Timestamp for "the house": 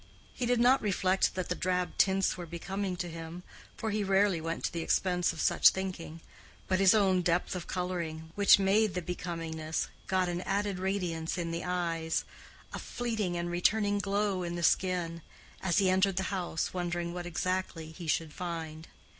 16.15-16.73